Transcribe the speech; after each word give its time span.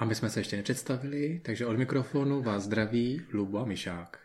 A 0.00 0.04
my 0.04 0.14
jsme 0.14 0.30
se 0.30 0.40
ještě 0.40 0.56
nepředstavili, 0.56 1.40
takže 1.44 1.66
od 1.66 1.76
mikrofonu 1.76 2.42
vás 2.42 2.62
zdraví 2.62 3.22
Lubo 3.32 3.58
a 3.58 3.64
Myšák. 3.64 4.18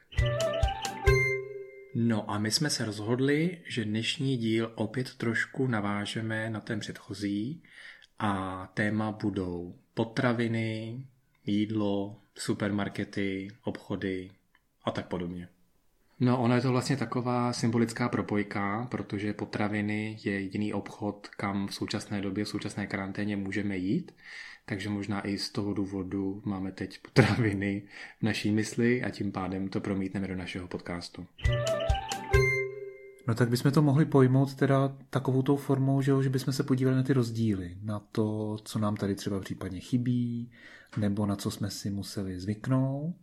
No 1.96 2.32
a 2.32 2.38
my 2.40 2.52
jsme 2.52 2.70
se 2.70 2.86
rozhodli, 2.86 3.58
že 3.68 3.86
dnešní 3.86 4.38
díl 4.38 4.72
opět 4.76 5.16
trošku 5.16 5.68
navážeme 5.68 6.50
na 6.50 6.60
ten 6.60 6.80
předchozí 6.80 7.64
a 8.20 8.68
téma 8.74 9.12
budou 9.12 9.76
potraviny, 9.94 11.00
jídlo, 11.46 12.16
supermarkety, 12.36 13.48
obchody 13.64 14.32
a 14.84 14.92
tak 14.92 15.08
podobně. 15.08 15.48
No, 16.20 16.42
ono 16.42 16.56
je 16.56 16.62
to 16.62 16.72
vlastně 16.72 16.98
taková 16.98 17.54
symbolická 17.54 18.10
propojka, 18.10 18.88
protože 18.92 19.34
potraviny 19.34 20.20
je 20.24 20.32
jediný 20.32 20.74
obchod, 20.74 21.28
kam 21.28 21.68
v 21.68 21.74
současné 21.74 22.22
době, 22.22 22.46
v 22.46 22.50
současné 22.50 22.88
karanténě 22.88 23.38
můžeme 23.38 23.78
jít. 23.78 24.12
Takže 24.66 24.90
možná 24.90 25.28
i 25.28 25.38
z 25.38 25.50
toho 25.50 25.74
důvodu 25.74 26.42
máme 26.46 26.72
teď 26.72 27.00
potraviny 27.02 27.84
v 28.20 28.24
naší 28.24 28.52
mysli 28.52 29.04
a 29.04 29.10
tím 29.10 29.32
pádem 29.32 29.68
to 29.68 29.82
promítneme 29.82 30.28
do 30.28 30.36
našeho 30.36 30.68
podcastu. 30.68 31.28
No 33.28 33.36
tak 33.36 33.50
bychom 33.50 33.72
to 33.72 33.82
mohli 33.82 34.06
pojmout 34.06 34.56
teda 34.56 34.98
takovou 35.10 35.42
tou 35.42 35.56
formou, 35.56 36.02
že, 36.02 36.12
že 36.22 36.30
bychom 36.30 36.54
se 36.54 36.64
podívali 36.64 36.98
na 36.98 37.04
ty 37.04 37.14
rozdíly, 37.14 37.78
na 37.82 38.00
to, 38.00 38.58
co 38.64 38.80
nám 38.80 38.96
tady 38.96 39.16
třeba 39.16 39.40
případně 39.40 39.80
chybí, 39.80 40.52
nebo 40.98 41.26
na 41.26 41.36
co 41.36 41.52
jsme 41.52 41.72
si 41.72 41.90
museli 41.90 42.40
zvyknout 42.40 43.16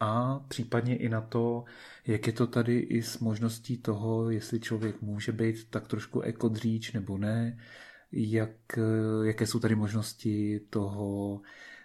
a 0.00 0.38
případně 0.48 0.96
i 0.96 1.08
na 1.08 1.20
to, 1.20 1.64
jak 2.06 2.26
je 2.26 2.32
to 2.32 2.46
tady 2.46 2.78
i 2.78 3.02
s 3.02 3.18
možností 3.18 3.78
toho, 3.78 4.30
jestli 4.30 4.60
člověk 4.60 5.02
může 5.02 5.32
být 5.32 5.70
tak 5.70 5.88
trošku 5.88 6.20
ekodříč 6.20 6.92
nebo 6.92 7.18
ne, 7.18 7.58
jak, 8.12 8.78
jaké 9.24 9.46
jsou 9.46 9.58
tady 9.58 9.74
možnosti 9.74 10.60
toho 10.70 11.40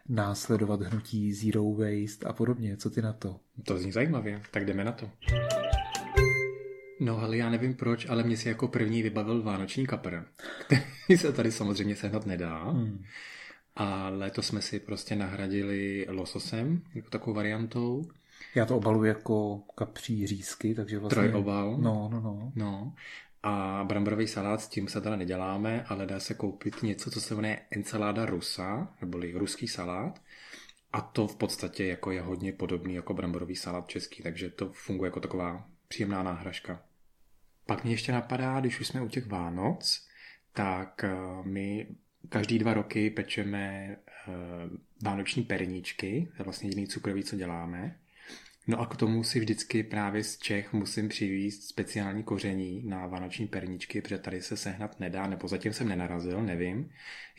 následovat 0.10 0.82
hnutí 0.82 1.34
zero 1.34 1.74
waste 1.74 2.28
a 2.28 2.34
podobně. 2.34 2.78
Co 2.78 2.90
ty 2.90 3.02
na 3.02 3.14
to? 3.14 3.40
To 3.64 3.78
zní 3.78 3.92
zajímavě, 3.92 4.42
tak 4.52 4.66
jdeme 4.66 4.84
na 4.84 4.92
to. 4.92 5.10
No 7.00 7.20
ale 7.22 7.38
já 7.38 7.50
nevím 7.50 7.74
proč, 7.74 8.10
ale 8.10 8.24
mě 8.24 8.38
si 8.38 8.50
jako 8.50 8.68
první 8.68 9.04
vybavil 9.04 9.44
vánoční 9.44 9.88
kapr, 9.88 10.24
který 10.66 11.18
se 11.18 11.34
tady 11.34 11.52
samozřejmě 11.52 11.96
sehnat 11.96 12.26
nedá. 12.26 12.64
Hmm. 12.64 13.04
Ale 13.76 14.32
to 14.32 14.42
jsme 14.42 14.62
si 14.62 14.80
prostě 14.80 15.16
nahradili 15.16 16.06
lososem, 16.10 16.82
jako 16.94 17.10
takovou 17.10 17.36
variantou. 17.36 18.06
Já 18.56 18.66
to 18.66 18.78
obaluji 18.78 19.08
jako 19.08 19.58
kapří 19.76 20.28
řízky, 20.28 20.76
takže 20.76 21.00
vlastně... 21.00 21.24
Trojobal. 21.24 21.78
No, 21.78 22.10
no, 22.12 22.22
no. 22.22 22.52
No. 22.56 22.94
A 23.48 23.84
bramborový 23.84 24.28
salát 24.28 24.62
s 24.62 24.68
tím 24.68 24.88
se 24.88 25.02
teda 25.02 25.16
neděláme, 25.16 25.86
ale 25.88 26.06
dá 26.06 26.20
se 26.20 26.34
koupit 26.34 26.84
něco, 26.84 27.12
co 27.12 27.22
se 27.22 27.36
jmenuje 27.36 27.62
ensalada 27.72 28.26
rusa, 28.26 28.94
neboli 29.02 29.32
ruský 29.32 29.68
salát. 29.68 30.22
A 30.94 31.02
to 31.02 31.28
v 31.28 31.36
podstatě 31.36 31.86
jako 31.86 32.12
je 32.12 32.22
hodně 32.22 32.54
podobný 32.54 32.96
jako 32.96 33.14
bramborový 33.14 33.56
salát 33.56 33.88
český, 33.88 34.24
takže 34.24 34.50
to 34.50 34.72
funguje 34.74 35.08
jako 35.08 35.20
taková 35.20 35.68
příjemná 35.88 36.24
náhražka. 36.24 36.82
Pak 37.66 37.84
mě 37.84 37.94
ještě 37.94 38.12
napadá, 38.12 38.60
když 38.60 38.80
už 38.80 38.88
jsme 38.88 39.02
u 39.02 39.08
těch 39.08 39.28
Vánoc, 39.28 40.08
tak 40.54 41.04
eh, 41.04 41.18
my 41.44 41.88
každý 42.30 42.60
dva 42.60 42.74
roky 42.74 43.10
pečeme 43.10 43.88
eh, 43.88 44.32
vánoční 45.04 45.44
perníčky, 45.44 46.28
to 46.38 46.42
je 46.42 46.44
vlastně 46.44 46.70
jediný 46.70 46.88
cukroví, 46.88 47.24
co 47.24 47.36
děláme. 47.36 48.00
No 48.68 48.80
a 48.80 48.86
k 48.86 48.96
tomu 48.96 49.24
si 49.24 49.40
vždycky 49.40 49.84
právě 49.84 50.24
z 50.24 50.38
Čech 50.38 50.74
musím 50.74 51.10
přivízt 51.10 51.64
speciální 51.64 52.24
koření 52.24 52.84
na 52.86 53.08
vánoční 53.08 53.48
perničky, 53.48 54.02
protože 54.02 54.18
tady 54.18 54.42
se 54.42 54.58
sehnat 54.58 55.00
nedá, 55.00 55.28
nebo 55.28 55.48
zatím 55.48 55.74
jsem 55.74 55.88
nenarazil, 55.88 56.42
nevím. 56.42 56.90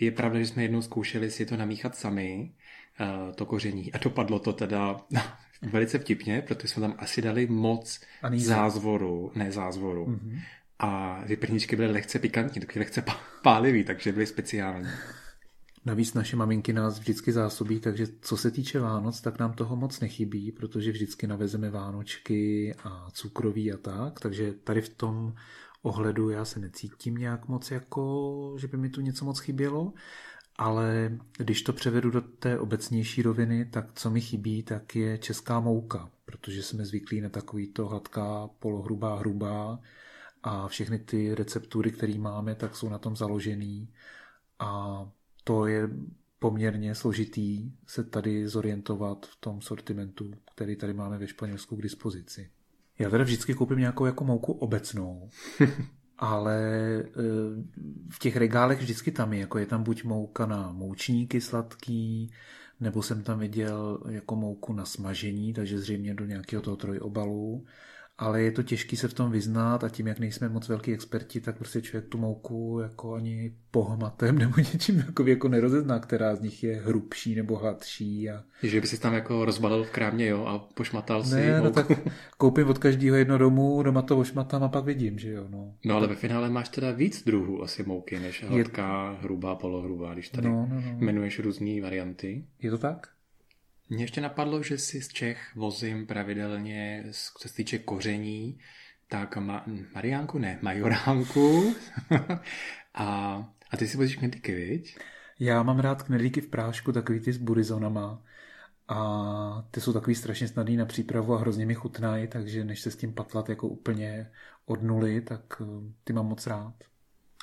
Je 0.01 0.11
pravda, 0.11 0.39
že 0.39 0.47
jsme 0.47 0.63
jednou 0.63 0.83
zkoušeli 0.83 1.31
si 1.31 1.47
to 1.47 1.57
namíchat 1.57 1.97
sami, 1.97 2.53
eh, 3.01 3.33
to 3.33 3.47
koření, 3.47 3.93
a 3.93 3.99
dopadlo 3.99 4.39
to 4.39 4.53
teda 4.53 5.01
velice 5.63 5.99
vtipně, 5.99 6.43
protože 6.43 6.69
jsme 6.69 6.81
tam 6.81 6.95
asi 6.99 7.23
dali 7.23 7.47
moc 7.47 8.01
zázvoru, 8.35 9.33
ne 9.35 9.53
zázvoru. 9.53 10.07
Mm-hmm. 10.07 10.41
A 10.79 11.23
ty 11.27 11.37
perničky 11.37 11.77
byly 11.77 11.93
lehce 11.93 12.19
pikantní, 12.19 12.61
taky 12.61 12.79
lehce 12.79 13.05
pálivý, 13.43 13.85
takže 13.85 14.13
byly 14.13 14.27
speciální. 14.27 14.89
Navíc 15.87 16.15
naše 16.15 16.37
maminky 16.37 16.73
nás 16.73 16.99
vždycky 16.99 17.33
zásobí, 17.33 17.81
takže 17.81 18.07
co 18.21 18.37
se 18.37 18.51
týče 18.51 18.81
Vánoc, 18.81 19.21
tak 19.21 19.39
nám 19.39 19.53
toho 19.53 19.77
moc 19.77 20.01
nechybí, 20.01 20.53
protože 20.53 20.93
vždycky 20.93 21.27
navezeme 21.27 21.71
Vánočky 21.71 22.75
a 22.85 23.11
cukroví 23.11 23.73
a 23.73 23.77
tak, 23.77 24.21
takže 24.21 24.53
tady 24.53 24.83
v 24.83 24.89
tom 24.89 25.35
ohledu 25.83 26.31
já 26.31 26.45
se 26.45 26.61
necítím 26.61 27.15
nějak 27.15 27.49
moc 27.49 27.71
jako, 27.71 28.55
že 28.59 28.69
by 28.69 28.77
mi 28.77 28.91
tu 28.91 29.01
něco 29.01 29.25
moc 29.25 29.39
chybělo, 29.39 29.93
ale 30.57 31.19
když 31.39 31.63
to 31.63 31.73
převedu 31.73 32.11
do 32.11 32.21
té 32.21 32.59
obecnější 32.59 33.23
roviny, 33.23 33.65
tak 33.65 33.93
co 33.95 34.11
mi 34.11 34.21
chybí, 34.21 34.63
tak 34.63 34.97
je 34.97 35.19
česká 35.19 35.61
mouka, 35.61 36.11
protože 36.25 36.63
jsme 36.63 36.85
zvyklí 36.85 37.21
na 37.21 37.29
takový 37.29 37.67
to 37.69 37.87
hladká, 37.89 38.49
polohrubá, 38.59 39.19
hrubá 39.19 39.79
a 40.43 40.69
všechny 40.69 40.99
ty 40.99 41.35
receptury, 41.35 41.93
které 41.93 42.19
máme, 42.19 42.55
tak 42.55 42.77
jsou 42.77 42.89
na 42.89 42.99
tom 42.99 43.17
založený. 43.17 43.89
A 44.59 45.11
to 45.47 45.67
je 45.67 45.89
poměrně 46.39 46.95
složitý 46.95 47.73
se 47.87 48.05
tady 48.05 48.49
zorientovat 48.49 49.27
v 49.27 49.37
tom 49.41 49.61
sortimentu, 49.61 50.31
který 50.55 50.77
tady 50.77 50.93
máme 50.93 51.19
ve 51.19 51.27
Španělsku 51.27 51.77
k 51.77 51.83
dispozici. 51.83 52.51
Já 52.99 53.11
teda 53.11 53.25
vždycky 53.25 53.55
koupím 53.55 53.79
nějakou 53.79 54.07
jako 54.07 54.25
mouku 54.25 54.53
obecnou, 54.53 55.29
ale 56.19 56.59
e, 56.99 57.05
v 58.11 58.19
těch 58.19 58.37
regálech 58.37 58.79
vždycky 58.79 59.13
tam 59.13 59.33
je, 59.33 59.41
jako 59.41 59.59
je 59.59 59.67
tam 59.67 59.83
buď 59.83 60.05
mouka 60.05 60.47
na 60.47 60.73
moučníky 60.73 61.41
sladký, 61.41 62.33
nebo 62.81 63.03
jsem 63.03 63.23
tam 63.23 63.39
viděl 63.39 64.03
jako 64.09 64.37
mouku 64.37 64.73
na 64.73 64.85
smažení, 64.85 65.53
takže 65.53 65.79
zřejmě 65.79 66.15
do 66.15 66.25
nějakého 66.25 66.63
toho 66.63 66.77
trojobalu 66.77 67.65
ale 68.19 68.43
je 68.43 68.53
to 68.53 68.63
těžké 68.63 68.97
se 68.97 69.09
v 69.09 69.15
tom 69.15 69.31
vyznat 69.31 69.85
a 69.85 69.89
tím, 69.89 70.07
jak 70.07 70.19
nejsme 70.19 70.49
moc 70.49 70.69
velký 70.69 70.93
experti, 70.93 71.41
tak 71.41 71.59
prostě 71.59 71.83
člověk 71.83 72.09
tu 72.09 72.19
mouku 72.19 72.79
jako 72.83 73.15
ani 73.15 73.53
pohmatem 73.71 74.39
nebo 74.39 74.55
něčím 74.59 75.03
takový 75.03 75.31
jako 75.31 75.49
nerozezná, 75.49 75.99
která 75.99 76.35
z 76.35 76.41
nich 76.41 76.65
je 76.65 76.77
hrubší 76.77 77.35
nebo 77.35 77.57
hladší. 77.57 78.31
A... 78.31 78.45
Že 78.63 78.81
by 78.81 78.87
si 78.87 79.01
tam 79.01 79.15
jako 79.15 79.45
rozbalil 79.45 79.85
v 79.85 79.91
krámě, 79.91 80.27
jo, 80.27 80.45
a 80.45 80.59
pošmatal 80.59 81.25
si 81.25 81.35
ne, 81.35 81.61
no 81.61 81.71
tak 81.71 81.93
koupím 82.39 82.69
od 82.69 82.79
každého 82.79 83.17
jedno 83.17 83.39
domů, 83.39 83.83
doma 83.83 84.03
to 84.03 84.19
ošmatám 84.19 84.63
a 84.63 84.69
pak 84.69 84.85
vidím, 84.85 85.19
že 85.19 85.33
jo. 85.33 85.47
No, 85.51 85.75
no 85.85 85.97
ale 85.97 86.07
ve 86.07 86.15
finále 86.15 86.51
máš 86.51 86.69
teda 86.69 86.93
víc 86.93 87.25
druhů 87.25 87.63
asi 87.63 87.83
mouky, 87.83 88.21
než 88.21 88.45
hladká, 88.45 89.11
je... 89.11 89.23
hrubá, 89.23 89.55
polohrubá, 89.55 90.15
když 90.15 90.29
tady 90.29 90.49
no, 90.49 90.69
no, 90.71 90.81
no. 90.81 90.97
jmenuješ 90.99 91.39
různé 91.39 91.83
varianty. 91.83 92.45
Je 92.63 92.71
to 92.71 92.79
tak? 92.79 93.16
Mně 93.89 94.05
ještě 94.05 94.21
napadlo, 94.21 94.63
že 94.63 94.79
si 94.79 95.03
z 95.03 95.09
Čech 95.09 95.57
vozím 95.57 96.07
pravidelně, 96.07 97.05
co 97.39 97.49
se 97.49 97.55
týče 97.55 97.79
koření, 97.79 98.59
tak 99.09 99.37
ma- 99.37 99.87
Mariánku 99.95 100.39
ne, 100.39 100.59
Majoránku. 100.63 101.75
a, 102.95 103.07
a 103.71 103.77
ty 103.77 103.89
si 103.89 103.97
vozíš 103.97 104.17
knedlíky, 104.17 104.55
viď? 104.55 104.99
Já 105.39 105.63
mám 105.63 105.79
rád 105.79 106.03
knedlíky 106.03 106.41
v 106.41 106.49
prášku, 106.49 106.93
takový 106.93 107.21
ty 107.21 107.33
s 107.33 107.37
burizonama. 107.39 108.23
A 108.89 109.69
ty 109.71 109.81
jsou 109.81 109.93
takový 109.93 110.15
strašně 110.17 110.49
snadný 110.49 110.77
na 110.77 110.87
přípravu 110.87 111.35
a 111.35 111.39
hrozně 111.39 111.67
mi 111.67 111.75
chutnají, 111.75 112.29
takže 112.29 112.65
než 112.65 112.81
se 112.81 112.91
s 112.91 112.97
tím 112.97 113.15
patlat 113.15 113.49
jako 113.49 113.69
úplně 113.69 114.31
od 114.67 114.83
nuly, 114.83 115.21
tak 115.21 115.63
eh, 115.63 115.93
ty 116.05 116.13
mám 116.13 116.27
moc 116.27 116.47
rád. 116.47 116.75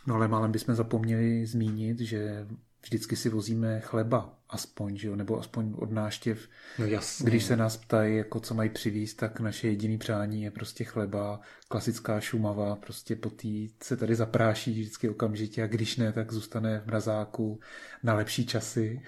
No 0.08 0.16
ale 0.16 0.28
málem 0.28 0.52
bychom 0.52 0.76
zapomněli 0.76 1.46
zmínit, 1.46 2.00
že 2.00 2.48
vždycky 2.84 3.16
si 3.16 3.30
vozíme 3.30 3.80
chleba, 3.80 4.40
aspoň, 4.50 4.98
že 4.98 5.08
jo? 5.08 5.16
nebo 5.16 5.40
aspoň 5.40 5.74
od 5.78 5.92
náštěv. 5.92 6.50
No 6.80 6.86
jasně. 6.86 7.30
Když 7.30 7.44
se 7.44 7.56
nás 7.56 7.78
ptají, 7.78 8.18
jako 8.18 8.40
co 8.40 8.54
mají 8.54 8.70
přivízt, 8.70 9.18
tak 9.18 9.40
naše 9.40 9.68
jediný 9.68 9.98
přání 9.98 10.44
je 10.44 10.52
prostě 10.52 10.84
chleba, 10.84 11.40
klasická 11.68 12.20
šumava, 12.20 12.76
prostě 12.76 13.16
po 13.16 13.30
tý 13.30 13.70
se 13.84 13.98
tady 13.98 14.16
zapráší 14.16 14.72
vždycky 14.72 15.10
okamžitě 15.10 15.64
a 15.64 15.68
když 15.68 15.98
ne, 15.98 16.14
tak 16.14 16.34
zůstane 16.34 16.80
v 16.80 16.88
mrazáku 16.88 17.60
na 18.04 18.14
lepší 18.14 18.46
časy. 18.46 19.02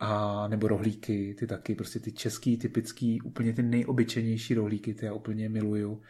A 0.00 0.48
nebo 0.48 0.68
rohlíky, 0.68 1.36
ty 1.38 1.46
taky, 1.46 1.74
prostě 1.74 2.00
ty 2.00 2.12
český, 2.12 2.56
typický, 2.56 3.20
úplně 3.20 3.52
ty 3.52 3.62
nejobyčejnější 3.62 4.54
rohlíky, 4.54 4.94
ty 4.94 5.06
já 5.06 5.12
úplně 5.12 5.48
miluju. 5.48 6.02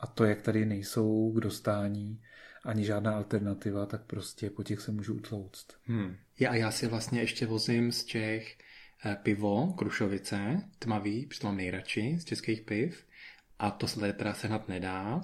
A 0.00 0.06
to, 0.06 0.24
jak 0.24 0.42
tady 0.42 0.66
nejsou 0.66 1.32
k 1.32 1.40
dostání, 1.40 2.20
ani 2.66 2.84
žádná 2.84 3.16
alternativa, 3.16 3.86
tak 3.86 4.02
prostě 4.02 4.50
po 4.50 4.62
těch 4.62 4.80
se 4.80 4.92
můžu 4.92 5.14
utlouct. 5.14 5.66
Hmm. 5.86 6.16
Já, 6.38 6.54
já 6.54 6.70
si 6.70 6.86
vlastně 6.86 7.20
ještě 7.20 7.46
vozím 7.46 7.92
z 7.92 8.04
Čech 8.04 8.58
eh, 9.04 9.16
pivo 9.22 9.72
Krušovice, 9.78 10.62
tmavý, 10.78 11.26
přitom 11.26 11.48
mám 11.48 11.56
nejradši 11.56 12.16
z 12.20 12.24
českých 12.24 12.60
piv. 12.60 13.06
A 13.58 13.70
to 13.70 13.88
se 13.88 14.00
tady 14.00 14.12
teda 14.12 14.34
sehnat 14.34 14.68
nedá, 14.68 15.20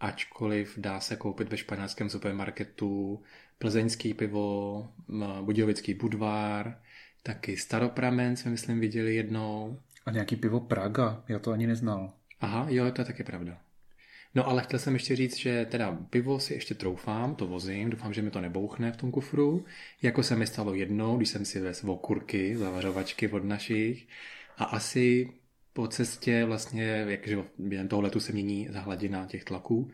ačkoliv 0.00 0.78
dá 0.78 1.00
se 1.00 1.16
koupit 1.16 1.48
ve 1.48 1.56
španělském 1.56 2.10
supermarketu 2.10 3.22
plzeňský 3.58 4.14
pivo, 4.14 4.88
budějovický 5.42 5.94
budvár, 5.94 6.80
taky 7.22 7.56
staropramen 7.56 8.36
jsme 8.36 8.50
myslím 8.50 8.80
viděli 8.80 9.14
jednou. 9.14 9.80
A 10.06 10.10
nějaký 10.10 10.36
pivo 10.36 10.60
Praga, 10.60 11.24
já 11.28 11.38
to 11.38 11.52
ani 11.52 11.66
neznal. 11.66 12.12
Aha, 12.40 12.66
jo, 12.68 12.90
to 12.92 13.00
je 13.00 13.04
taky 13.04 13.24
pravda. 13.24 13.63
No 14.34 14.48
ale 14.48 14.62
chtěl 14.62 14.78
jsem 14.78 14.94
ještě 14.94 15.16
říct, 15.16 15.36
že 15.36 15.66
teda 15.70 15.98
pivo 16.10 16.40
si 16.40 16.54
ještě 16.54 16.74
troufám, 16.74 17.34
to 17.34 17.46
vozím, 17.46 17.90
doufám, 17.90 18.12
že 18.12 18.22
mi 18.22 18.30
to 18.30 18.40
nebouchne 18.40 18.92
v 18.92 18.96
tom 18.96 19.10
kufru, 19.10 19.64
jako 20.02 20.22
se 20.22 20.36
mi 20.36 20.46
stalo 20.46 20.74
jednou, 20.74 21.16
když 21.16 21.28
jsem 21.28 21.44
si 21.44 21.60
vezl 21.60 21.90
okurky, 21.90 22.56
zavařovačky 22.56 23.28
od 23.28 23.44
našich 23.44 24.08
a 24.56 24.64
asi 24.64 25.32
po 25.72 25.88
cestě 25.88 26.44
vlastně, 26.44 27.04
jakže 27.08 27.38
během 27.58 27.88
toho 27.88 28.02
letu 28.02 28.20
se 28.20 28.32
mění 28.32 28.68
hladina 28.72 29.26
těch 29.26 29.44
tlaků, 29.44 29.90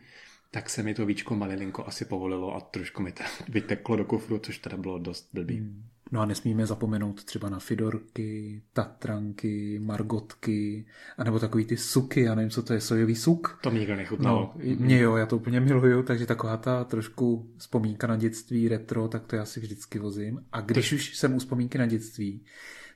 tak 0.51 0.69
se 0.69 0.83
mi 0.83 0.93
to 0.93 1.05
víčko 1.05 1.35
malilinko 1.35 1.87
asi 1.87 2.05
povolilo 2.05 2.55
a 2.55 2.59
trošku 2.61 3.01
mi 3.01 3.11
to 3.11 3.23
vyteklo 3.49 3.95
do 3.95 4.05
kufru, 4.05 4.39
což 4.39 4.57
teda 4.57 4.77
bylo 4.77 4.99
dost 4.99 5.29
blbý. 5.33 5.57
Hmm. 5.57 5.90
No 6.11 6.21
a 6.21 6.25
nesmíme 6.25 6.65
zapomenout 6.65 7.23
třeba 7.23 7.49
na 7.49 7.59
Fidorky, 7.59 8.61
Tatranky, 8.73 9.79
Margotky, 9.79 10.85
anebo 11.17 11.39
takový 11.39 11.65
ty 11.65 11.77
suky, 11.77 12.21
já 12.21 12.35
nevím, 12.35 12.49
co 12.49 12.63
to 12.63 12.73
je, 12.73 12.81
sojový 12.81 13.15
suk. 13.15 13.59
To 13.63 13.71
mi 13.71 13.79
nikdo 13.79 13.95
nechutnalo. 13.95 14.53
No, 14.55 14.61
mě 14.63 14.99
jo, 14.99 15.15
já 15.15 15.25
to 15.25 15.35
úplně 15.35 15.59
miluju, 15.59 16.03
takže 16.03 16.25
taková 16.25 16.57
ta 16.57 16.83
trošku 16.83 17.51
vzpomínka 17.57 18.07
na 18.07 18.15
dětství, 18.15 18.67
retro, 18.67 19.07
tak 19.07 19.25
to 19.25 19.35
já 19.35 19.45
si 19.45 19.59
vždycky 19.59 19.99
vozím. 19.99 20.45
A 20.51 20.61
když 20.61 20.89
to... 20.89 20.95
už 20.95 21.17
jsem 21.17 21.35
u 21.35 21.39
vzpomínky 21.39 21.77
na 21.77 21.85
dětství, 21.85 22.45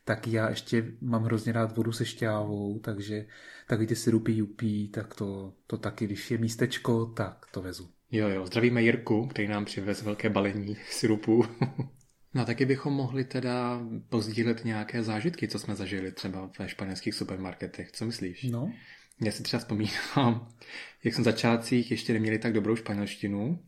tak 0.06 0.28
já 0.28 0.50
ještě 0.50 0.92
mám 1.02 1.24
hrozně 1.24 1.52
rád 1.52 1.78
vodu 1.78 1.92
se 1.92 2.06
šťávou, 2.06 2.80
takže 2.80 3.26
takový 3.68 3.88
ty 3.88 3.96
syrupy 3.96 4.32
jupí, 4.34 4.88
tak 4.88 5.16
to, 5.16 5.54
to 5.68 5.78
taky, 5.78 6.06
když 6.06 6.32
je 6.32 6.38
místečko, 6.38 7.06
tak 7.06 7.46
to 7.52 7.62
vezu. 7.62 7.90
Jo, 8.12 8.30
jo, 8.30 8.46
zdravíme 8.46 8.84
Jirku, 8.84 9.28
který 9.28 9.48
nám 9.48 9.66
přivez 9.66 10.02
velké 10.02 10.30
balení 10.30 10.78
syrupů. 10.90 11.46
No 12.36 12.46
taky 12.46 12.66
bychom 12.66 12.94
mohli 12.94 13.24
teda 13.24 13.82
pozdílet 14.10 14.66
nějaké 14.66 15.04
zážitky, 15.04 15.48
co 15.48 15.60
jsme 15.60 15.76
zažili 15.76 16.12
třeba 16.12 16.52
ve 16.60 16.70
španělských 16.70 17.16
supermarketech. 17.16 17.92
Co 17.92 18.06
myslíš? 18.06 18.44
No. 18.44 18.74
Já 19.22 19.32
si 19.32 19.44
třeba 19.44 19.60
vzpomínám, 19.60 20.50
jak 21.04 21.14
jsme 21.14 21.22
v 21.22 21.26
začátcích 21.26 21.92
ještě 21.92 22.14
neměli 22.14 22.40
tak 22.40 22.54
dobrou 22.54 22.76
španělštinu 22.76 23.64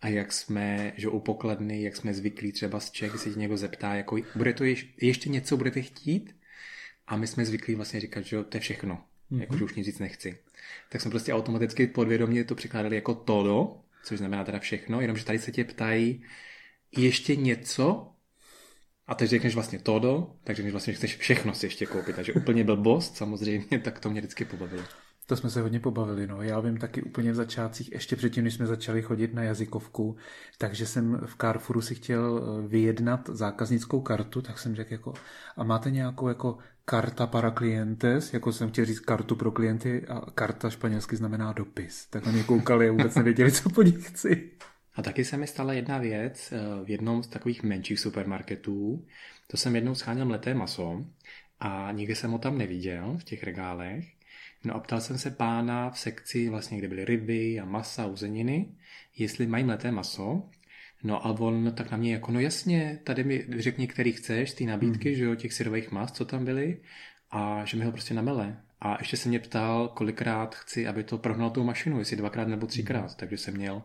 a 0.00 0.08
jak 0.08 0.32
jsme, 0.32 0.92
že 0.96 1.08
u 1.08 1.20
pokladny, 1.20 1.82
jak 1.82 1.96
jsme 1.96 2.14
zvyklí 2.14 2.52
třeba 2.52 2.80
z 2.80 2.90
Čech, 2.90 3.18
se 3.18 3.30
někdo 3.30 3.56
zeptá, 3.56 3.94
jako, 3.94 4.16
bude 4.34 4.52
to 4.52 4.64
ješ, 4.64 4.94
ještě 5.00 5.28
něco 5.28 5.56
budete 5.56 5.82
chtít? 5.82 6.36
A 7.06 7.16
my 7.16 7.26
jsme 7.26 7.44
zvyklí 7.44 7.74
vlastně 7.74 8.00
říkat, 8.00 8.24
že 8.24 8.44
to 8.44 8.56
je 8.56 8.60
všechno, 8.60 9.04
mm-hmm. 9.32 9.40
jako, 9.40 9.56
že 9.56 9.64
už 9.64 9.74
nic 9.74 9.98
nechci. 9.98 10.38
Tak 10.88 11.00
jsme 11.00 11.10
prostě 11.10 11.34
automaticky 11.34 11.86
podvědomě 11.86 12.44
to 12.44 12.54
překládali 12.54 12.96
jako 12.96 13.14
todo, 13.14 13.80
což 14.04 14.18
znamená 14.18 14.44
teda 14.44 14.58
všechno, 14.58 15.00
jenomže 15.00 15.24
tady 15.24 15.38
se 15.38 15.52
tě 15.52 15.64
ptají, 15.64 16.24
ještě 16.96 17.36
něco, 17.36 18.11
a 19.06 19.14
teď 19.14 19.30
řekneš 19.30 19.54
vlastně 19.54 19.78
todo, 19.78 20.36
takže 20.44 20.70
vlastně 20.70 20.92
chceš 20.92 21.16
všechno 21.16 21.54
si 21.54 21.66
ještě 21.66 21.86
koupit. 21.86 22.16
Takže 22.16 22.32
úplně 22.32 22.64
blbost 22.64 23.16
samozřejmě, 23.16 23.78
tak 23.78 24.00
to 24.00 24.10
mě 24.10 24.20
vždycky 24.20 24.44
pobavilo. 24.44 24.84
To 25.26 25.36
jsme 25.36 25.50
se 25.50 25.60
hodně 25.60 25.80
pobavili, 25.80 26.26
no. 26.26 26.42
Já 26.42 26.60
vím 26.60 26.76
taky 26.76 27.02
úplně 27.02 27.32
v 27.32 27.34
začátcích, 27.34 27.92
ještě 27.92 28.16
předtím, 28.16 28.44
než 28.44 28.54
jsme 28.54 28.66
začali 28.66 29.02
chodit 29.02 29.34
na 29.34 29.42
jazykovku, 29.42 30.16
takže 30.58 30.86
jsem 30.86 31.20
v 31.26 31.36
Carrefouru 31.36 31.80
si 31.80 31.94
chtěl 31.94 32.42
eh, 32.42 32.68
vyjednat 32.68 33.28
zákaznickou 33.28 34.00
kartu, 34.00 34.42
tak 34.42 34.58
jsem 34.58 34.74
řekl 34.74 34.92
jako, 34.92 35.12
a 35.56 35.64
máte 35.64 35.90
nějakou 35.90 36.28
jako 36.28 36.58
karta 36.84 37.26
para 37.26 37.50
clientes, 37.50 38.34
jako 38.34 38.52
jsem 38.52 38.68
chtěl 38.70 38.84
říct 38.84 39.00
kartu 39.00 39.36
pro 39.36 39.50
klienty 39.50 40.06
a 40.08 40.20
karta 40.30 40.70
španělsky 40.70 41.16
znamená 41.16 41.52
dopis. 41.52 42.06
Tak 42.06 42.26
mě 42.26 42.44
koukali 42.44 42.88
a 42.88 42.92
vůbec 42.92 43.14
nevěděli, 43.14 43.52
co 43.52 43.70
po 43.70 43.82
nich 43.82 44.08
chci. 44.08 44.50
A 44.94 45.02
taky 45.02 45.24
se 45.24 45.36
mi 45.36 45.46
stala 45.46 45.72
jedna 45.72 45.98
věc 45.98 46.52
eh, 46.52 46.84
v 46.84 46.90
jednom 46.90 47.22
z 47.22 47.28
takových 47.28 47.62
menších 47.62 48.00
supermarketů. 48.00 49.06
To 49.46 49.56
jsem 49.56 49.74
jednou 49.74 49.94
scháněl 49.94 50.26
mleté 50.26 50.54
maso 50.54 51.06
a 51.60 51.92
nikdy 51.92 52.14
jsem 52.14 52.30
ho 52.30 52.38
tam 52.38 52.58
neviděl 52.58 53.16
v 53.18 53.24
těch 53.24 53.44
regálech. 53.44 54.04
No 54.64 54.74
a 54.74 54.80
ptal 54.80 55.00
jsem 55.00 55.18
se 55.18 55.30
pána 55.30 55.90
v 55.90 55.98
sekci, 55.98 56.48
vlastně, 56.48 56.78
kde 56.78 56.88
byly 56.88 57.04
ryby 57.04 57.60
a 57.60 57.64
masa, 57.64 58.06
uzeniny, 58.06 58.68
jestli 59.18 59.46
mají 59.46 59.64
mleté 59.64 59.90
maso. 59.90 60.42
No 61.02 61.26
a 61.26 61.30
on 61.30 61.72
tak 61.74 61.90
na 61.90 61.96
mě 61.96 62.12
jako, 62.12 62.32
no 62.32 62.40
jasně, 62.40 62.98
tady 63.04 63.24
mi 63.24 63.46
řekni, 63.58 63.86
který 63.86 64.12
chceš, 64.12 64.52
ty 64.52 64.66
nabídky, 64.66 65.08
mm. 65.10 65.14
že 65.16 65.24
jo, 65.24 65.34
těch 65.34 65.52
syrových 65.52 65.90
mas, 65.90 66.12
co 66.12 66.24
tam 66.24 66.44
byly, 66.44 66.80
a 67.30 67.64
že 67.64 67.76
mi 67.76 67.84
ho 67.84 67.92
prostě 67.92 68.14
namele. 68.14 68.60
A 68.80 68.96
ještě 68.98 69.16
se 69.16 69.28
mě 69.28 69.38
ptal, 69.38 69.88
kolikrát 69.88 70.54
chci, 70.54 70.86
aby 70.86 71.04
to 71.04 71.18
prohnal 71.18 71.50
tou 71.50 71.64
mašinu, 71.64 71.98
jestli 71.98 72.16
dvakrát 72.16 72.48
nebo 72.48 72.66
třikrát, 72.66 73.10
mm. 73.10 73.16
takže 73.16 73.38
jsem 73.38 73.54
měl 73.54 73.82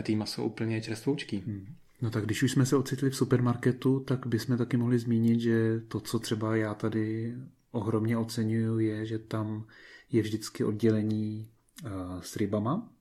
tý 0.00 0.16
maso 0.16 0.44
úplně 0.44 0.80
čerstvoučký. 0.80 1.38
Hmm. 1.46 1.66
No 2.02 2.10
tak 2.10 2.24
když 2.24 2.42
už 2.42 2.52
jsme 2.52 2.66
se 2.66 2.76
ocitli 2.76 3.10
v 3.10 3.16
supermarketu, 3.16 4.00
tak 4.00 4.26
bychom 4.26 4.58
taky 4.58 4.76
mohli 4.76 4.98
zmínit, 4.98 5.40
že 5.40 5.80
to, 5.88 6.00
co 6.00 6.18
třeba 6.18 6.56
já 6.56 6.74
tady 6.74 7.34
ohromně 7.70 8.16
oceňuju, 8.16 8.78
je, 8.78 9.06
že 9.06 9.18
tam 9.18 9.66
je 10.12 10.22
vždycky 10.22 10.64
oddělení 10.64 11.48
uh, 11.84 11.90
s 12.20 12.36
rybama 12.36 12.92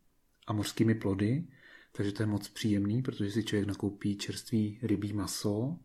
a 0.47 0.53
mořskými 0.53 0.95
plody, 0.95 1.47
takže 1.91 2.11
to 2.11 2.23
je 2.23 2.27
moc 2.27 2.49
příjemný, 2.49 3.01
protože 3.01 3.31
si 3.31 3.43
člověk 3.43 3.67
nakoupí 3.67 4.17
čerstvý 4.17 4.79
rybí 4.81 5.13
maso 5.13 5.77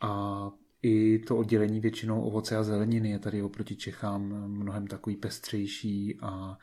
a 0.00 0.50
i 0.82 1.18
to 1.18 1.36
oddělení 1.36 1.80
většinou 1.80 2.22
ovoce 2.22 2.56
a 2.56 2.62
zeleniny 2.62 3.10
je 3.10 3.18
tady 3.18 3.42
oproti 3.42 3.76
Čechám 3.76 4.22
mnohem 4.46 4.86
takový 4.86 5.16
pestřejší 5.16 6.18
a 6.20 6.58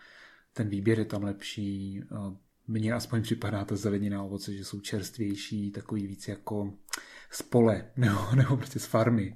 ten 0.54 0.70
výběr 0.70 1.00
je 1.00 1.06
tam 1.06 1.24
lepší, 1.24 2.02
mně 2.68 2.94
aspoň 2.94 3.22
připadá 3.22 3.66
ta 3.66 3.76
zelenina 3.76 4.20
a 4.20 4.24
ovoce, 4.24 4.54
že 4.54 4.66
jsou 4.66 4.80
čerstvější, 4.80 5.72
takový 5.72 6.08
víc 6.08 6.28
jako 6.28 6.74
z 7.32 7.42
pole 7.42 7.92
nebo, 7.98 8.36
nebo 8.36 8.58
prostě 8.58 8.80
z 8.80 8.86
farmy. 8.86 9.36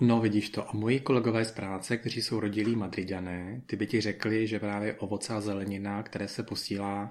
No 0.00 0.20
vidíš 0.20 0.50
to. 0.50 0.70
A 0.70 0.72
moji 0.72 1.00
kolegové 1.00 1.44
z 1.44 1.52
práce, 1.52 1.96
kteří 1.96 2.22
jsou 2.22 2.40
rodilí 2.40 2.76
madriďané, 2.76 3.62
ty 3.66 3.76
by 3.76 3.86
ti 3.86 4.00
řekli, 4.00 4.46
že 4.46 4.60
právě 4.60 4.94
ovoce 4.94 5.34
a 5.34 5.40
zelenina, 5.40 6.02
které 6.02 6.28
se 6.28 6.42
posílá 6.42 7.08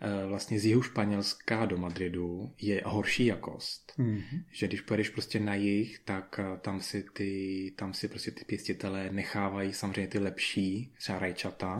eh, 0.00 0.26
vlastně 0.26 0.60
z 0.60 0.64
jihu 0.64 0.82
Španělska 0.82 1.66
do 1.66 1.78
Madridu, 1.78 2.54
je 2.60 2.82
horší 2.84 3.26
jakost. 3.26 3.92
Mm-hmm. 3.98 4.44
Že 4.52 4.68
když 4.68 4.80
pojedeš 4.80 5.08
prostě 5.08 5.40
na 5.40 5.54
jih, 5.54 5.98
tak 6.04 6.40
eh, 6.42 6.58
tam 6.58 6.80
si, 6.80 7.04
ty, 7.12 7.72
tam 7.76 7.94
si 7.94 8.08
prostě 8.08 8.30
ty 8.30 8.44
pěstitelé 8.44 9.10
nechávají 9.10 9.72
samozřejmě 9.72 10.08
ty 10.08 10.18
lepší, 10.18 10.92
třeba 10.98 11.18
rajčata, 11.18 11.78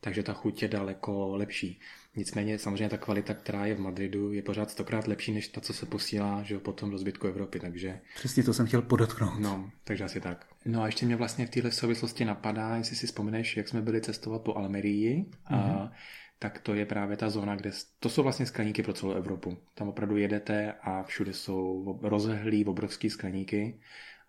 takže 0.00 0.22
ta 0.22 0.32
chuť 0.32 0.62
je 0.62 0.68
daleko 0.68 1.36
lepší. 1.36 1.80
Nicméně 2.16 2.58
samozřejmě 2.58 2.88
ta 2.88 2.98
kvalita, 2.98 3.34
která 3.34 3.66
je 3.66 3.74
v 3.74 3.80
Madridu, 3.80 4.32
je 4.32 4.42
pořád 4.42 4.70
stokrát 4.70 5.06
lepší 5.06 5.32
než 5.32 5.48
ta, 5.48 5.60
co 5.60 5.72
se 5.72 5.86
posílá 5.86 6.42
že 6.42 6.58
potom 6.58 6.90
do 6.90 6.98
zbytku 6.98 7.26
Evropy, 7.26 7.60
takže... 7.60 8.00
Přesně 8.14 8.42
to 8.42 8.54
jsem 8.54 8.66
chtěl 8.66 8.82
podotknout. 8.82 9.38
No, 9.38 9.70
takže 9.84 10.04
asi 10.04 10.20
tak. 10.20 10.46
No 10.64 10.82
a 10.82 10.86
ještě 10.86 11.06
mě 11.06 11.16
vlastně 11.16 11.46
v 11.46 11.50
téhle 11.50 11.70
souvislosti 11.72 12.24
napadá, 12.24 12.76
jestli 12.76 12.96
si 12.96 13.06
vzpomeneš, 13.06 13.56
jak 13.56 13.68
jsme 13.68 13.82
byli 13.82 14.00
cestovat 14.00 14.42
po 14.42 14.54
Almerii, 14.54 15.24
mm-hmm. 15.24 15.54
a 15.54 15.56
mhm. 15.56 15.90
tak 16.38 16.58
to 16.58 16.74
je 16.74 16.86
právě 16.86 17.16
ta 17.16 17.30
zóna, 17.30 17.56
kde 17.56 17.70
to 18.00 18.08
jsou 18.08 18.22
vlastně 18.22 18.46
skleníky 18.46 18.82
pro 18.82 18.92
celou 18.92 19.12
Evropu. 19.12 19.56
Tam 19.74 19.88
opravdu 19.88 20.16
jedete 20.16 20.72
a 20.82 21.02
všude 21.02 21.32
jsou 21.32 21.98
rozlehlý 22.02 22.64
obrovský 22.64 23.10
skleníky 23.10 23.80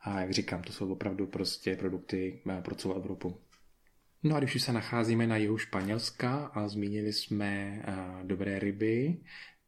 a 0.06 0.22
jak 0.22 0.32
říkám, 0.32 0.62
to 0.62 0.74
jsou 0.74 0.92
opravdu 0.92 1.27
prostě 1.27 1.75
produkty 1.75 2.42
eh, 2.50 2.62
pro 2.62 2.75
celou 2.75 2.96
Evropu. 2.96 3.38
No 4.25 4.36
a 4.36 4.39
když 4.39 4.55
už 4.55 4.62
se 4.62 4.74
nacházíme 4.74 5.27
na 5.27 5.38
jihu 5.38 5.58
Španělska 5.58 6.46
a 6.46 6.67
zmínili 6.67 7.13
jsme 7.13 7.84
uh, 7.88 8.27
dobré 8.27 8.60
ryby, 8.60 9.17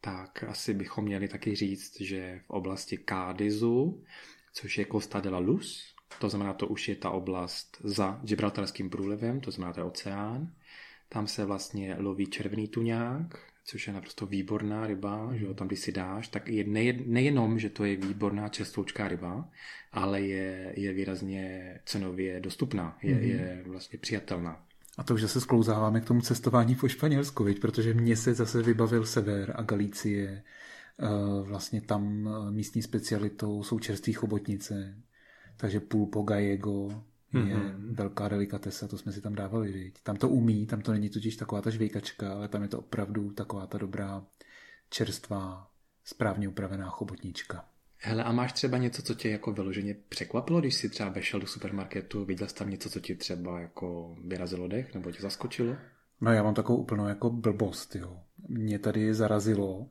tak 0.02 0.44
asi 0.44 0.74
bychom 0.74 1.06
měli 1.06 1.28
taky 1.28 1.56
říct, 1.56 2.02
že 2.02 2.42
v 2.46 2.50
oblasti 2.50 2.98
Cádizu, 3.10 4.04
což 4.54 4.78
je 4.78 4.86
Costa 4.92 5.20
de 5.20 5.30
la 5.30 5.40
Luz, 5.40 5.96
to 6.20 6.30
znamená, 6.30 6.54
to 6.54 6.68
už 6.68 6.88
je 6.88 6.96
ta 6.96 7.10
oblast 7.10 7.78
za 7.84 8.20
Gibraltarským 8.24 8.90
průlivem, 8.90 9.42
to 9.42 9.52
znamená, 9.52 9.74
to 9.74 9.80
je 9.80 9.84
oceán, 9.84 10.54
tam 11.10 11.28
se 11.28 11.46
vlastně 11.46 11.96
loví 12.00 12.26
červený 12.26 12.68
tuňák, 12.68 13.40
což 13.70 13.88
je 13.88 13.94
naprosto 13.94 14.26
výborná 14.26 14.88
ryba, 14.88 15.30
že 15.36 15.46
jo, 15.46 15.54
tam 15.54 15.68
když 15.68 15.80
si 15.80 15.92
dáš, 15.92 16.28
tak 16.28 16.48
je 16.48 16.64
nejenom, 17.06 17.60
že 17.60 17.70
to 17.70 17.86
je 17.86 17.96
výborná 17.96 18.50
čerstvoučká 18.50 19.08
ryba, 19.08 19.50
ale 19.92 20.22
je, 20.22 20.74
je 20.78 20.94
výrazně 20.94 21.76
cenově 21.86 22.40
dostupná, 22.40 22.98
je, 23.04 23.16
mm-hmm. 23.16 23.28
je 23.28 23.64
vlastně 23.68 24.00
přijatelná. 24.00 24.64
A 24.98 25.04
to 25.04 25.14
už 25.14 25.22
zase 25.22 25.42
sklouzáváme 25.42 26.02
k 26.02 26.06
tomu 26.06 26.22
cestování 26.22 26.76
po 26.76 26.88
Španělsku, 26.88 27.44
viď? 27.44 27.60
protože 27.60 27.94
mě 27.94 28.16
se 28.16 28.34
zase 28.34 28.62
vybavil 28.62 29.06
sever 29.06 29.54
a 29.56 29.62
Galicie. 29.62 30.44
Eh, 31.00 31.44
vlastně 31.44 31.82
tam 31.82 32.28
eh, 32.28 32.52
místní 32.52 32.82
specialitou 32.82 33.64
jsou 33.64 33.80
čerství 33.80 34.14
chobotnice, 34.14 34.98
takže 35.58 35.80
pulpo 35.80 36.22
gallego 36.22 37.04
je 37.34 37.42
mm-hmm. 37.42 37.96
velká 37.96 38.28
delikatesa, 38.28 38.88
to 38.88 38.98
jsme 38.98 39.12
si 39.12 39.22
tam 39.22 39.36
dávali. 39.36 39.72
Viď? 39.72 40.02
Tam 40.04 40.16
to 40.16 40.30
umí, 40.30 40.66
tam 40.66 40.82
to 40.82 40.92
není 40.92 41.10
totiž 41.10 41.36
taková 41.36 41.62
ta 41.62 41.70
žvejkačka, 41.70 42.34
ale 42.34 42.48
tam 42.48 42.62
je 42.62 42.68
to 42.68 42.80
opravdu 42.80 43.32
taková 43.32 43.68
ta 43.68 43.78
dobrá 43.78 44.26
čerstvá, 44.90 45.72
správně 46.04 46.48
upravená 46.48 46.90
chobotnička. 46.90 47.66
Hele, 47.98 48.24
a 48.24 48.32
máš 48.32 48.54
třeba 48.54 48.78
něco, 48.78 49.02
co 49.02 49.14
tě 49.14 49.30
jako 49.30 49.52
vyloženě 49.52 49.96
překvapilo, 50.10 50.60
když 50.60 50.76
jsi 50.76 50.90
třeba 50.90 51.10
vešel 51.10 51.40
do 51.40 51.48
supermarketu, 51.48 52.26
viděl 52.26 52.48
jsi 52.48 52.56
tam 52.56 52.70
něco, 52.70 52.90
co 52.90 53.00
ti 53.00 53.16
třeba 53.16 53.60
jako 53.60 54.18
vyrazilo 54.28 54.68
dech, 54.68 54.94
nebo 54.94 55.12
tě 55.12 55.22
zaskočilo? 55.22 55.76
No 56.22 56.34
já 56.34 56.44
mám 56.44 56.54
takovou 56.54 56.80
úplnou 56.80 57.08
jako 57.08 57.30
blbost, 57.30 57.96
jo. 57.96 58.20
Mě 58.48 58.80
tady 58.80 59.14
zarazilo, 59.14 59.88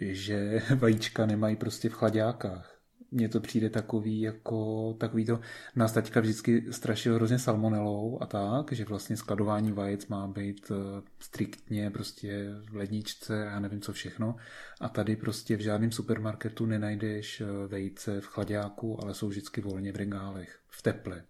že 0.00 0.62
vajíčka 0.78 1.26
nemají 1.26 1.56
prostě 1.56 1.88
v 1.88 1.92
chladákách 1.92 2.79
mně 3.10 3.28
to 3.28 3.40
přijde 3.40 3.70
takový, 3.70 4.20
jako 4.20 4.92
takový 4.98 5.24
to, 5.24 5.40
nás 5.76 5.92
taťka 5.92 6.20
vždycky 6.20 6.66
strašil 6.70 7.14
hrozně 7.14 7.38
salmonelou 7.38 8.18
a 8.22 8.26
tak, 8.26 8.72
že 8.72 8.84
vlastně 8.84 9.16
skladování 9.16 9.72
vajec 9.72 10.06
má 10.06 10.26
být 10.26 10.70
eh, 10.70 11.02
striktně 11.18 11.90
prostě 11.90 12.50
v 12.70 12.76
ledničce 12.76 13.50
a 13.50 13.60
nevím 13.60 13.80
co 13.80 13.92
všechno. 13.92 14.36
A 14.80 14.88
tady 14.88 15.16
prostě 15.16 15.56
v 15.56 15.60
žádném 15.60 15.92
supermarketu 15.92 16.66
nenajdeš 16.66 17.40
eh, 17.40 17.46
vejce 17.66 18.20
v 18.20 18.26
chladáku, 18.26 19.02
ale 19.02 19.14
jsou 19.14 19.28
vždycky 19.28 19.60
volně 19.60 19.92
v 19.92 19.96
regálech, 19.96 20.58
v 20.68 20.82
teple. 20.82 21.22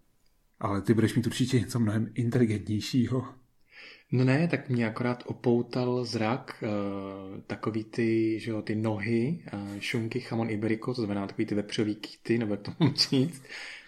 Ale 0.59 0.81
ty 0.81 0.93
budeš 0.93 1.15
mít 1.15 1.27
určitě 1.27 1.59
něco 1.59 1.79
mnohem 1.79 2.11
inteligentnějšího. 2.13 3.25
No 4.11 4.23
ne, 4.23 4.47
tak 4.47 4.69
mě 4.69 4.87
akorát 4.87 5.23
opoutal 5.25 6.05
zrak 6.05 6.63
uh, 6.63 7.41
takový 7.41 7.83
ty, 7.83 8.39
že 8.39 8.51
jo, 8.51 8.61
ty 8.61 8.75
nohy, 8.75 9.43
uh, 9.53 9.79
šunky, 9.79 10.19
chamon 10.19 10.49
iberico, 10.49 10.93
to 10.93 11.01
znamená 11.01 11.27
takový 11.27 11.45
ty 11.45 11.55
vepřový 11.55 11.95
kýty, 11.95 12.37
nebo 12.37 12.53
jak 12.53 12.61
to 12.61 12.71
mám 12.79 12.93
říct, 12.95 13.43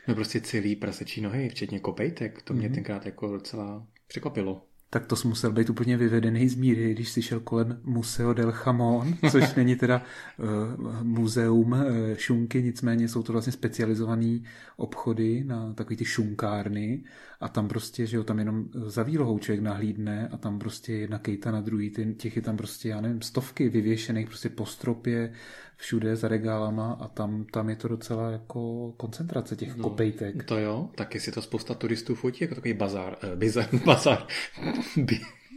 no 0.08 0.16
prostě 0.16 0.42
celý 0.42 0.76
prasečí 0.76 1.22
nohy, 1.22 1.50
včetně 1.50 1.80
kopejtek, 1.80 2.42
to 2.42 2.54
mě 2.54 2.70
mm-hmm. 2.70 2.74
tenkrát 2.74 3.06
jako 3.06 3.32
docela 3.32 3.88
překvapilo 4.08 4.66
tak 4.94 5.06
to 5.06 5.16
musel 5.26 5.52
být 5.52 5.70
úplně 5.70 5.98
vyvedený 5.98 6.50
z 6.50 6.56
míry, 6.56 6.94
když 6.94 7.10
si 7.10 7.22
šel 7.22 7.40
kolem 7.40 7.80
Museo 7.84 8.34
del 8.34 8.52
Chamon, 8.52 9.14
což 9.32 9.54
není 9.56 9.76
teda 9.76 10.02
uh, 10.38 11.04
muzeum 11.04 11.72
uh, 11.72 11.80
šunky, 12.16 12.64
nicméně 12.64 13.08
jsou 13.08 13.24
to 13.24 13.32
vlastně 13.32 13.54
specializované 13.54 14.40
obchody 14.78 15.44
na 15.48 15.74
takový 15.74 15.98
ty 15.98 16.06
šunkárny 16.06 17.04
a 17.42 17.48
tam 17.50 17.68
prostě, 17.68 18.06
že 18.06 18.18
jo, 18.18 18.24
tam 18.24 18.40
jenom 18.40 18.66
za 18.74 19.04
výlohou 19.04 19.40
člověk 19.40 19.64
nahlídne 19.64 20.28
a 20.32 20.38
tam 20.38 20.60
prostě 20.60 20.94
jedna 20.94 21.20
kejta 21.20 21.52
na 21.52 21.62
druhý, 21.62 21.92
těch 22.18 22.36
je 22.36 22.42
tam 22.42 22.58
prostě, 22.58 22.90
já 22.90 23.02
nevím, 23.02 23.22
stovky 23.22 23.70
vyvěšených 23.70 24.28
prostě 24.28 24.50
po 24.50 24.66
stropě, 24.66 25.34
všude 25.78 26.16
za 26.16 26.28
regálama 26.28 26.94
a 26.94 27.08
tam, 27.08 27.46
tam 27.46 27.70
je 27.70 27.76
to 27.76 27.88
docela 27.88 28.32
jako 28.32 28.92
koncentrace 28.92 29.56
těch 29.56 29.76
no, 29.76 29.84
kopejtek. 29.84 30.44
To 30.44 30.58
jo, 30.58 30.90
taky 30.96 31.20
si 31.20 31.32
to 31.32 31.42
spousta 31.42 31.74
turistů 31.74 32.16
fotí 32.16 32.44
jako 32.44 32.56
takový 32.56 32.74
bazár, 32.74 33.18
eh, 33.22 33.36
bizar, 33.36 33.70
bazar. 33.86 34.28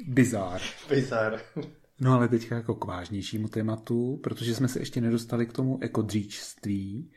Bizár. 0.07 0.61
Bizár. 0.89 1.41
No 2.01 2.15
ale 2.15 2.29
teďka 2.29 2.55
jako 2.55 2.75
k 2.75 2.85
vážnějšímu 2.85 3.49
tématu, 3.49 4.21
protože 4.23 4.55
jsme 4.55 4.69
se 4.69 4.79
ještě 4.79 5.01
nedostali 5.01 5.47
k 5.47 5.53
tomu 5.53 5.79
ekodříčství. 5.83 7.11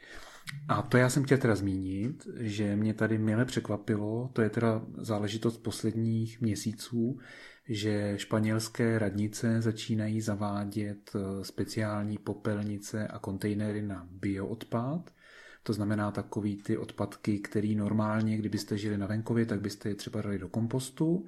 A 0.68 0.82
to 0.82 0.98
já 0.98 1.10
jsem 1.10 1.24
chtěl 1.24 1.38
teda 1.38 1.56
zmínit, 1.56 2.27
že 2.38 2.75
mě 2.75 2.94
tady 2.94 3.18
měle 3.18 3.46
překvapilo, 3.46 4.29
to 4.34 4.41
je 4.41 4.50
teda 4.50 4.82
záležitost 4.98 5.58
posledních 5.58 6.41
měsíců, 6.41 7.20
že 7.70 8.13
španělské 8.18 9.00
radnice 9.00 9.62
začínají 9.62 10.22
zavádět 10.22 11.12
eh, 11.15 11.44
speciální 11.44 12.18
popelnice 12.18 13.08
a 13.08 13.20
kontejnery 13.20 13.82
na 13.82 14.08
bioodpad. 14.12 15.13
To 15.63 15.74
znamená 15.74 16.12
takový 16.12 16.63
ty 16.63 16.77
odpadky, 16.77 17.39
které 17.39 17.75
normálně, 17.75 18.38
kdybyste 18.38 18.77
žili 18.77 18.98
na 18.98 19.08
venkově, 19.08 19.46
tak 19.46 19.62
byste 19.62 19.89
je 19.89 19.96
třeba 19.96 20.22
dali 20.22 20.39
do 20.39 20.50
kompostu. 20.50 21.25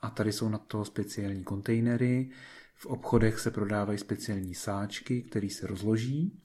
A 0.00 0.10
tady 0.10 0.32
jsou 0.32 0.48
na 0.48 0.58
to 0.58 0.84
speciální 0.84 1.44
kontejnery. 1.44 2.30
V 2.74 2.86
obchodech 2.86 3.38
se 3.38 3.50
prodávají 3.50 3.98
speciální 3.98 4.54
sáčky, 4.54 5.22
které 5.22 5.48
se 5.50 5.66
rozloží. 5.66 6.40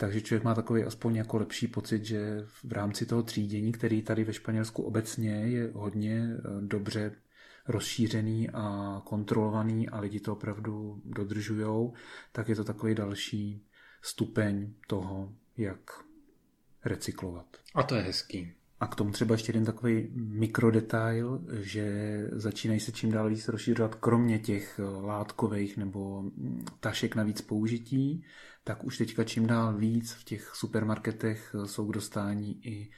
Takže 0.00 0.20
člověk 0.20 0.44
má 0.44 0.54
takový 0.54 0.84
aspoň 0.84 1.16
jako 1.16 1.38
lepší 1.38 1.68
pocit, 1.68 2.04
že 2.04 2.46
v 2.64 2.72
rámci 2.72 3.06
toho 3.06 3.22
třídění, 3.22 3.72
který 3.72 4.02
tady 4.02 4.24
ve 4.24 4.32
Španělsku 4.32 4.82
obecně 4.82 5.30
je 5.30 5.70
hodně 5.74 6.28
eh, 6.30 6.42
dobře 6.60 7.12
rozšířený 7.68 8.50
a 8.50 9.00
kontrolovaný 9.04 9.88
a 9.88 10.00
lidi 10.00 10.20
to 10.20 10.32
opravdu 10.32 11.02
dodržujou, 11.04 11.94
tak 12.32 12.48
je 12.48 12.56
to 12.56 12.64
takový 12.64 12.94
další 12.94 13.66
stupeň 14.02 14.72
toho, 14.86 15.32
jak 15.56 15.80
recyklovat. 16.84 17.46
A 17.74 17.82
to 17.82 17.94
je 17.94 18.02
hezký. 18.02 18.57
A 18.80 18.86
k 18.86 18.94
tomu 18.94 19.10
třeba 19.10 19.34
ještě 19.34 19.50
jeden 19.50 19.64
takový 19.64 20.08
mikrodetail, 20.14 21.40
že 21.50 22.18
začínají 22.32 22.80
se 22.80 22.92
čím 22.92 23.12
dál 23.12 23.28
víc 23.28 23.48
rozšířovat, 23.48 23.94
kromě 23.94 24.38
těch 24.38 24.80
látkových 25.00 25.76
nebo 25.76 26.24
tašek 26.80 27.14
na 27.14 27.22
víc 27.22 27.40
použití, 27.40 28.24
tak 28.64 28.84
už 28.84 28.98
teďka 28.98 29.24
čím 29.24 29.46
dál 29.46 29.76
víc 29.76 30.12
v 30.12 30.24
těch 30.24 30.52
supermarketech 30.54 31.54
jsou 31.66 31.86
k 31.86 31.94
dostání 31.94 32.66
i 32.66 32.90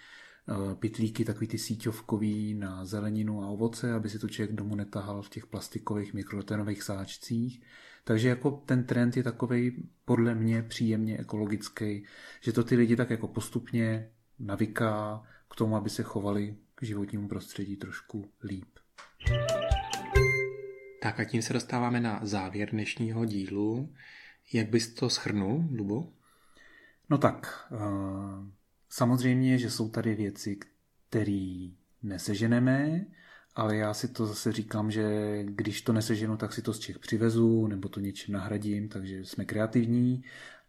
Eh, 0.51 0.75
pitlíky, 0.75 1.25
takový 1.25 1.47
ty 1.47 1.59
síťovkový 1.59 2.55
na 2.55 2.85
zeleninu 2.85 3.43
a 3.43 3.49
ovoce, 3.49 3.93
aby 3.93 4.11
si 4.11 4.19
to 4.19 4.29
člověk 4.29 4.57
domů 4.57 4.75
netahal 4.75 5.23
v 5.23 5.29
těch 5.29 5.47
plastikových 5.47 6.15
mikrotenových 6.15 6.83
sáčcích. 6.83 7.63
Takže 8.05 8.29
jako 8.29 8.51
ten 8.51 8.85
trend 8.85 9.17
je 9.17 9.23
takový 9.23 9.89
podle 10.05 10.35
mě 10.35 10.63
příjemně 10.63 11.19
ekologický, 11.19 12.05
že 12.41 12.53
to 12.53 12.65
ty 12.65 12.77
lidi 12.77 12.97
tak 12.97 13.11
jako 13.11 13.29
postupně 13.29 14.11
navyká 14.39 15.23
k 15.51 15.57
tomu, 15.57 15.77
aby 15.77 15.91
se 15.91 16.03
chovali 16.03 16.57
k 16.75 16.83
životnímu 16.83 17.29
prostředí 17.29 17.77
trošku 17.77 18.31
líp. 18.45 18.79
Tak 21.03 21.21
a 21.21 21.25
tím 21.25 21.43
se 21.43 21.53
dostáváme 21.53 22.01
na 22.01 22.21
závěr 22.23 22.71
dnešního 22.71 23.25
dílu. 23.25 23.95
Jak 24.53 24.69
bys 24.69 24.95
to 24.95 25.11
schrnul, 25.11 25.65
Lubo? 25.71 26.13
No 27.11 27.19
tak, 27.19 27.69
uh 27.71 28.61
Samozřejmě, 28.93 29.59
že 29.59 29.71
jsou 29.71 29.89
tady 29.89 30.15
věci, 30.15 30.59
které 31.09 31.69
neseženeme, 32.03 33.07
ale 33.55 33.77
já 33.77 33.95
si 33.95 34.09
to 34.09 34.27
zase 34.27 34.53
říkám, 34.53 34.91
že 34.91 35.37
když 35.45 35.83
to 35.83 35.93
neseženu, 35.93 36.37
tak 36.37 36.53
si 36.53 36.63
to 36.63 36.75
z 36.75 36.79
Čech 36.79 36.99
přivezu 36.99 37.67
nebo 37.67 37.89
to 37.89 38.01
něčím 38.01 38.35
nahradím, 38.35 38.89
takže 38.89 39.25
jsme 39.25 39.45
kreativní 39.45 40.25